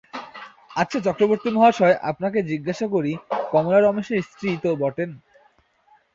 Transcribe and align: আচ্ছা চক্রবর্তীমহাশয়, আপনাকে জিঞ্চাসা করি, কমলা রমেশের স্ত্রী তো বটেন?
আচ্ছা 0.75 0.99
চক্রবর্তীমহাশয়, 1.07 1.95
আপনাকে 2.01 2.39
জিঞ্চাসা 2.43 2.87
করি, 2.87 3.11
কমলা 3.51 3.79
রমেশের 3.79 4.21
স্ত্রী 4.21 4.49
তো 4.63 4.69
বটেন? 4.75 5.09